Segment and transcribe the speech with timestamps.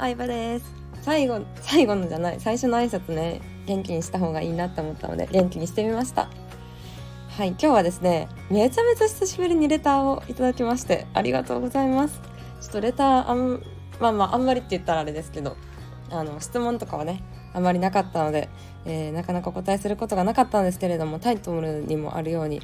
[0.00, 0.64] 相葉です。
[1.02, 2.40] 最後最後のじゃない。
[2.40, 6.30] 最初の挨拶ね元気にした方がいいなと思ったので元気にしてみました。
[7.36, 12.18] はい今日はですねめちゃめちゃ久しぶりにレターをいただきましてありがとうございます。
[12.62, 13.62] ちょっとレターあん
[14.00, 15.58] まあまああんまりって言ったらあれですけど
[16.10, 17.22] あの質問とかはね
[17.52, 18.48] あんまりなかったので、
[18.86, 22.62] えー、なかなかお答えすることがなかったんですけれどもタイトルにもあるように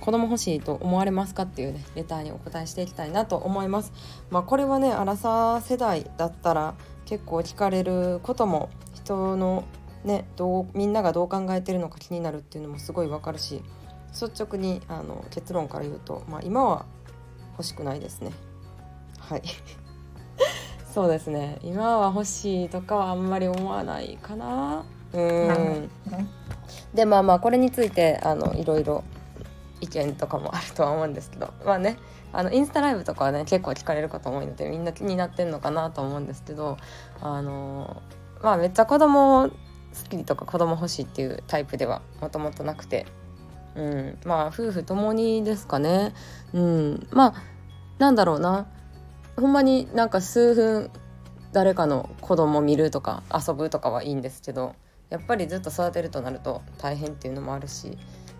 [0.00, 3.92] 子供欲しいと思われますかっていうねレターにお答えしていきたいなと思います。
[4.30, 6.74] まあこれはねアラサー世代だったら
[7.04, 9.64] 結構聞かれることも人の
[10.04, 13.62] ねどうみんながどう考えてるのか気になるっていうのもすごいわかるし
[14.12, 16.86] 率直にあの結論から言うと、まあ、今は
[17.52, 18.32] 欲しくないですね。
[19.18, 19.42] はい。
[20.94, 21.58] そうですね。
[21.62, 24.84] 今は欲しいとかはあんまり思わないかな。
[25.12, 25.90] うん。
[26.94, 29.04] でまあまあこれについてあのいろいろ
[29.80, 31.98] 意見とかもあるとは思うんですけどまあね
[32.32, 36.76] あのインスタライブとかはね結構聞かれる方多いのでみんな気になってんのかなと思うんですけど
[37.20, 38.02] あの
[38.42, 39.54] まあめっちゃ子供好
[40.08, 43.06] きとか子供欲しいっていうタイプではもともとなくて、
[43.74, 46.14] うん、まあ夫婦ともにですかね、
[46.52, 47.42] うん、まあ
[47.98, 48.66] なんだろうな。
[49.36, 50.90] ほんまになんか数分
[51.52, 54.74] 誰かの子供見るとか遊ぶとかはいいんですけど
[55.10, 57.96] やっぱりずっと育てるとなると大変っていうのもあるし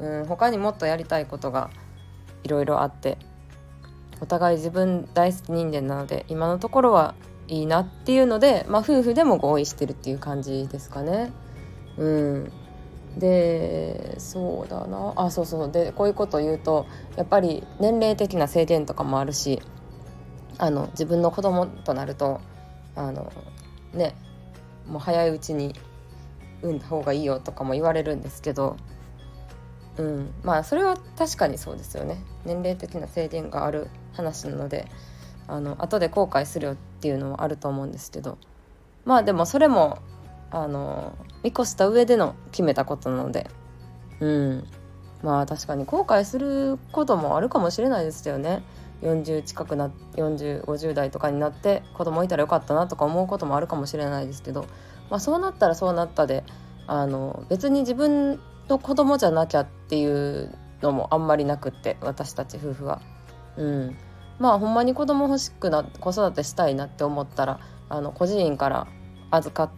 [0.00, 1.70] うん他にもっとやりたいことが
[2.42, 3.18] いろいろあって
[4.20, 7.14] お互い自分大好き人間なので今のところは
[7.48, 11.32] いいなっていうので、まあ、夫婦でも合意してるっていう感じですかね。
[11.96, 12.52] うん、
[13.18, 15.14] でそうだな。
[15.16, 15.72] あそうそう。
[15.72, 19.60] でこういうことを言うとやっぱり年齢的な制限とかもあるし
[20.58, 22.40] あの自分の子供となると
[22.94, 23.32] あの
[23.94, 24.14] ね
[24.86, 25.74] もう早いうちに
[26.62, 28.76] 産んだ方がいいよとかも言われるんですけど
[30.00, 32.24] うん、まあそれは確かにそうですよね。
[32.46, 34.88] 年齢的な制限がある話なので
[35.46, 38.38] あの後で後悔するよっていうのはあると思うんですけど。
[39.04, 39.98] まあでもそれも
[40.50, 43.46] あの見越した上での決めたことなので。
[44.20, 44.64] うん。
[45.22, 48.62] まあ確かに後悔することもあるかもしれないですよね。
[49.02, 54.66] 40近くな4050代とかになって子供いたらよかったなとか思うこともあるかもしれないですけど、
[55.08, 56.44] まあ、そうなったらそうなったで
[56.86, 63.00] あの別に自分の子供じゃなきゃっていうのもあんまりなくって私たち夫婦は。
[63.56, 63.96] うん、
[64.38, 68.86] まあほんまに子供欲しくな子育てしたいなって思ったらあの孤児院から
[69.30, 69.72] 預か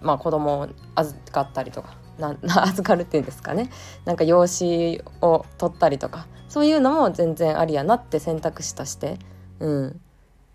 [0.00, 3.70] まあ子供を預かったりとかな 預かるっていうんですかね
[4.04, 9.18] なんか養子を取ったりとかそういうのも全然ありやなって選択肢として、
[9.60, 10.00] うん、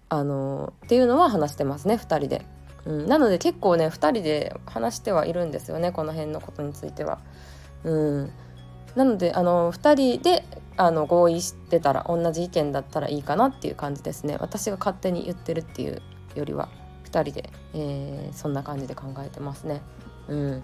[0.09, 2.45] あのっていうのは話してますね2人で。
[2.85, 7.19] うん、なので結構ね2人で話してはいるんですよねこの辺のことについては。
[7.83, 8.31] うん、
[8.95, 10.45] なのであの2人で
[10.77, 14.38] あの合意してたら同じ意見だったらいいかなっていう感じですね。
[14.39, 16.01] 私が勝手に言ってるっていう
[16.35, 16.69] よりは
[17.05, 19.81] 2人で、えー、そんな感じで考えてますね。
[20.27, 20.63] うん、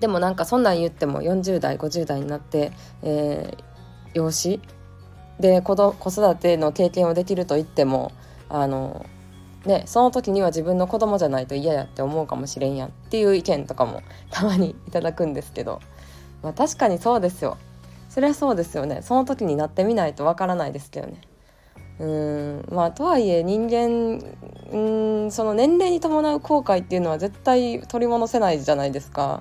[0.00, 2.72] でもなんかそんなん言っても40代50代になって、
[3.02, 3.62] えー、
[4.14, 4.60] 養子
[5.38, 8.12] で子ど子育ての経験をできると言っても
[8.48, 9.06] あの
[9.64, 15.80] ね、その時には自分の子供じゃないと嫌やって思うかもしれんやっていう意見とかもたまにいただくんですけど。
[16.42, 17.56] まあ確かにそうですよ。
[18.08, 19.00] そりゃそうですよね。
[19.02, 21.20] その時になってみないとわからないですけどね。
[21.98, 22.66] うん。
[22.70, 24.20] まあとはいえ人間
[24.70, 29.40] うんその年齢に伴う後悔っていうのは絶対取り戻せないじゃないですか。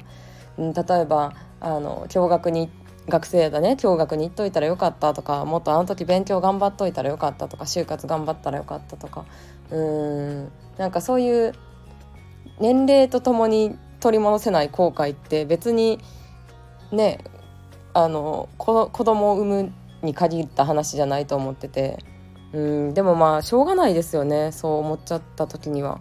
[0.58, 2.70] うん例えばあの共学に
[3.10, 3.76] 学生だね。
[3.78, 9.26] 共学に行っといたらよかったとかもっとあの時勉強頑張っといたらよかったとか就活頑張ったらよかったとか。
[9.72, 10.52] うん。
[10.78, 11.54] なんかそういう
[12.60, 16.00] 年齢とともに取り戻せない後悔って別に
[16.92, 17.20] ね
[17.94, 22.00] あの子供を産むに限った話じゃないと思ってて。
[22.54, 22.60] う
[22.90, 24.52] んでもまあしょうがないですよね。
[24.52, 26.00] そう思っちゃった時には。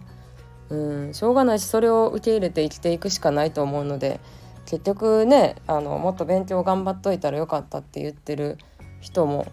[0.69, 4.19] うんしょうがないしそれを受け入れて生きていくしかないと思うので。
[4.65, 8.57] 結局ねあのもっと勉強頑張っといたらよかったって言ってる
[9.01, 9.51] 人も、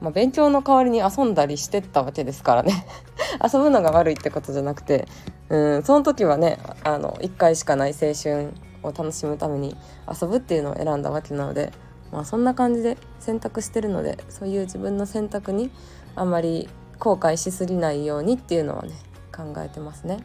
[0.00, 2.86] まあ、勉強の代わりに遊んだりしてったわけですからね。
[3.42, 5.06] 遊ぶのが悪いってことじゃなくて。
[5.50, 8.54] うんその時はねあの1回しかない青春
[8.84, 9.76] を楽しむために
[10.08, 11.72] 遊ぶっていうのを選んだわけなので、
[12.12, 15.70] まあ、そんな感じで選択してるのでそういう自分の選択に
[16.14, 18.92] あんまり後悔しすぎないようにっていうのはね
[19.34, 20.18] 考えてますね。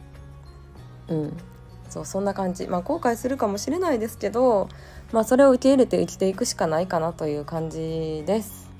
[1.08, 1.36] うん
[1.88, 4.68] そうそんな感じまあ後悔するかもしれないですけど、
[5.12, 8.70] まあ、それを受け入れて生きていくしかないかなという感じです。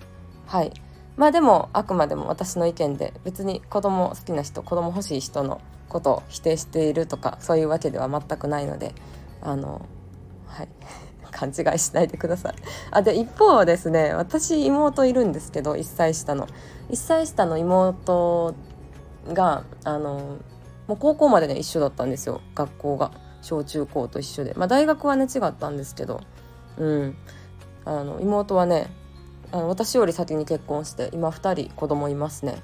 [0.47, 0.73] はい
[1.17, 8.95] まあでもあくまでも私の意見で別に子供好きな人子供欲しい人のことを否定しているとかそういうわけでは全くないので
[9.43, 9.83] あの
[10.47, 10.69] はい。
[11.31, 12.55] 勘違いしないでください。
[12.91, 16.47] あで一方はですね私妹いるんですけど1歳下の。
[16.91, 18.55] 1歳下の妹
[19.33, 20.37] があの
[20.87, 22.41] もう高校までね一緒だったんですよ。
[22.55, 23.13] 学校が。
[23.43, 24.53] 小中高と一緒で。
[24.55, 26.21] まあ大学はね違ったんですけど。
[26.77, 27.17] うん。
[27.85, 28.91] あの妹はね
[29.53, 32.63] あの私より先に結婚して今2人子供いますね。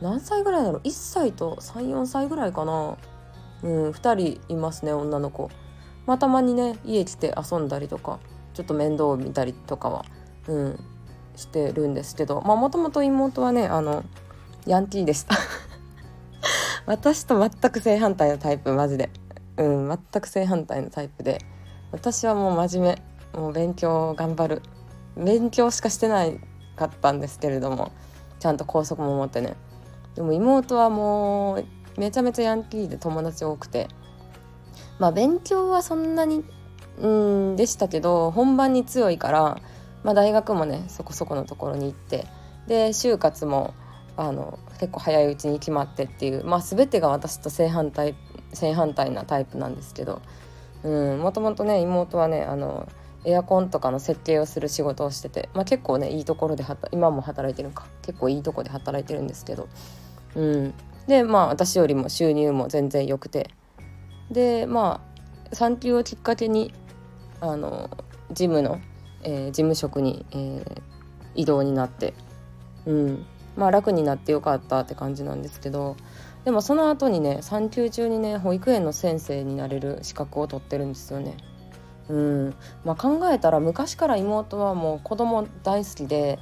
[0.00, 2.96] 何歳ぐらいだろう？1歳と34歳ぐらいかな。
[3.62, 5.50] うん2人いますね女の子。
[6.06, 8.18] まあたまにね家来て遊んだりとか
[8.54, 10.04] ちょっと面倒を見たりとかは
[10.48, 10.80] うん
[11.36, 14.04] してるんですけどまあもともと妹はねあの
[14.66, 15.36] ヤンキーでした。
[16.86, 19.10] 私と全く正反対のタイプマジで。
[19.56, 21.40] うん全く正反対のタイプで。
[21.92, 22.98] 私はもう真面
[23.34, 23.40] 目。
[23.40, 24.62] もう勉強頑張る。
[25.16, 26.40] 勉強しかしてない
[26.74, 27.90] かったんですけれども
[28.38, 29.54] ちゃんと校則も持ってね。
[30.14, 31.64] でも妹はもう
[31.96, 33.88] めちゃめちゃヤンキーで友達多くて
[34.98, 36.44] まあ勉強はそんなに
[36.98, 37.08] う
[37.52, 39.60] んでしたけど本番に強いから、
[40.02, 42.26] まあ、大学もねそこそこのところに行って
[42.66, 43.74] で就活も
[44.16, 48.14] あの結構早いうちに決まってっていうまあ全てが私と正反対
[48.52, 50.22] 正反対なタイプなんですけど
[50.84, 52.88] もともとね妹はねあの
[53.24, 59.68] エアコンとかの設計をする仕事をしてて、まあ、結構ねいいところで今も働いてるか結構いいとこで働いてるんですけど、
[60.36, 60.74] うん、
[61.08, 63.50] でまあ私よりも収入も全然良くて
[64.30, 65.00] でま
[65.50, 66.72] あ産休をきっかけに
[67.40, 67.90] あの
[68.30, 68.80] 事務の、
[69.22, 70.82] えー、事務職に、えー、
[71.34, 72.14] 移動になって、
[72.86, 73.26] うん、
[73.56, 75.96] まあ楽になってよかったって感じなんですけど
[76.44, 81.36] でもその後にね産休中にね保育園の先生になれる資格を取ってるんですよね。
[82.08, 86.38] うんまあ、考えたら昔から妹はもう子供大好きで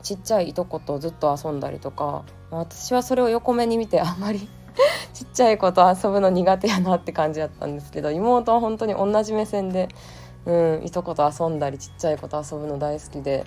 [0.00, 4.48] ちっちゃいいとことずっと遊んだりとか、私はそれを横目に見てあんまり
[5.14, 9.88] ちっちゃい子と遊ぶの苦手やなって感じだったんですけど妹は本当に同じ目線で、
[10.46, 13.46] うん、いとこと遊んだりちっちゃい子と遊ぶの大好きで。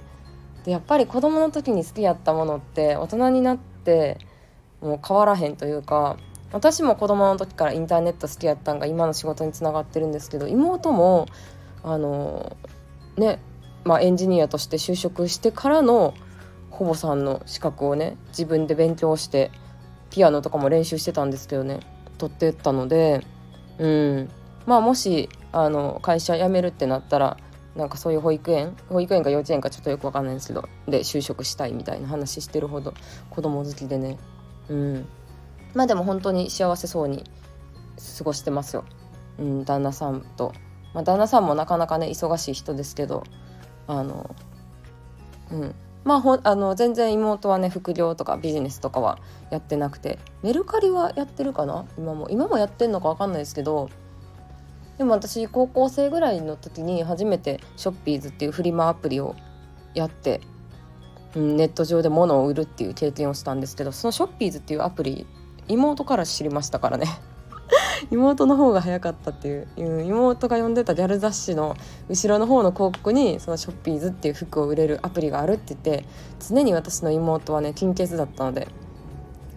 [0.63, 4.19] でやっぱり子供の時に好きやったものって大人になって
[4.81, 6.17] もう変わらへんというか
[6.51, 11.27] 私も子供の時からインターネット好きやったんが今の仕事につながってるんですけど妹も
[11.83, 12.57] あの
[13.17, 13.39] ね
[13.83, 16.13] まあエンジニアとして就職してからの
[16.69, 19.51] ほぼさんの資格をね自分で勉強して
[20.11, 21.79] ピアノとかも練習してたんですけどね。
[22.17, 23.25] 取ってったので。
[23.79, 24.29] うん。
[24.65, 27.37] まあもしあの会社辞めるってなったら
[27.75, 32.93] なんかそういう保育園保育園か幼稚園かちょっとよくわかんないんですけどで就職したいみたいな話してるほど
[33.29, 34.17] 子供好きでね。
[34.69, 35.07] うん。
[35.73, 37.23] まあでも本当に幸せそうに
[38.17, 38.83] 過ごしてますよ、
[39.39, 40.53] うん、旦那さんと、
[40.93, 43.23] まあ、旦那さんもなかなかね忙しい人ですけど
[43.87, 44.35] あの
[45.51, 45.75] うん。
[46.03, 49.19] まあほあの全然妹はね副業とかビジネスとかは
[49.51, 51.85] やってなくてメルカリはやってるかな？
[51.97, 53.89] 今も今もやってんのか分かんないですけど
[54.97, 59.35] でも私高校生ぐらいの時に初めてショッピーズっていうフリマアプリを
[59.93, 60.41] やって、
[61.35, 65.27] うん、ネット上で物を売るっていう経験をしたんですけどそのショッピーズっていうアプリ
[65.67, 67.07] 妹から知りましたからね。
[68.11, 69.67] 妹の方が早かったっていう
[70.03, 71.75] 妹が読んでたギャル雑誌の
[72.09, 76.05] 後ろの方の広告にそのショッピーズっていう服を売れるアプリがあるって言って
[76.39, 78.67] 常に私の妹はね金欠だったので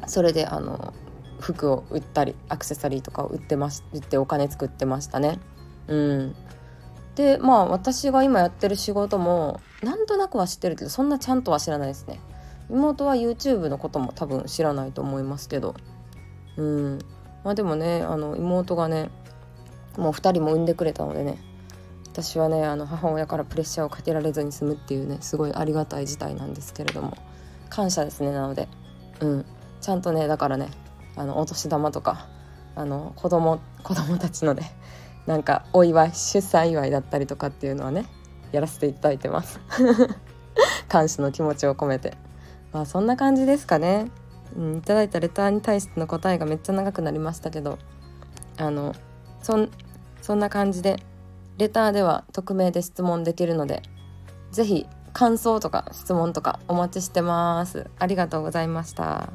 [0.07, 0.93] それであの
[1.41, 5.39] 服を売ったりアクセサリーとかを売ってます売ってお金作ってましたね。
[5.87, 6.35] うん、
[7.15, 12.21] でまあ私が今やってる仕事もなんとなくは知ってるけどそんなちゃんとは知らないですね。
[12.71, 15.75] 妹は YouTube のことも多分知らないと思いますけど
[16.57, 16.99] うん
[17.45, 19.11] まあでもねあの妹がね
[19.97, 21.39] もう2人も産んでくれたのでね
[22.07, 27.17] 私はねあの母親からプレッシャーをかけられずに済むっていうねすごいありがたい事態なんですけれども
[27.71, 28.69] 感謝ですねなので。
[29.21, 29.45] うん。
[29.81, 30.71] ちゃんとねだからね
[31.15, 32.27] あのお年玉とか
[32.75, 34.73] あの子供子供たちのね
[35.27, 38.07] なんかお祝い出産祝いだったりとかっていうのはね
[38.53, 39.61] やらせていただいてます。
[40.89, 42.17] 感謝の気持ちを込めて。
[42.73, 44.11] まあそんな感じですかね。
[44.57, 47.79] うん、いただいたレターに対しての答えがめっちゃ長くなりましたけど
[48.57, 48.95] あの
[49.43, 49.71] そん
[50.23, 51.03] そんな感じで
[51.59, 53.83] レターでは匿名で質問できるので
[54.51, 59.33] 是非感想とか質問とかお待ちしてますありがとうございました。